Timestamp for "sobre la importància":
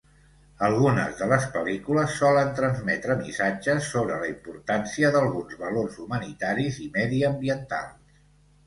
3.97-5.13